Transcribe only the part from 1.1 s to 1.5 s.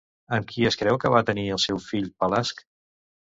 va tenir